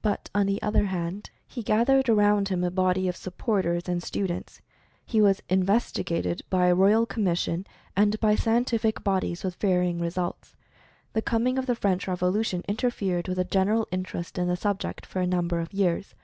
[0.00, 4.28] But on the other hand, he gathered around him a body of supporters and stu
[4.28, 4.60] dents.
[5.04, 7.66] He was "investigated" by a Ro^al Commis sion,
[7.96, 10.54] and by scientific bodies, with varying results.
[11.14, 15.20] The coming of the French Revolution interfered with the general interest in the subject for
[15.20, 16.14] a number of years.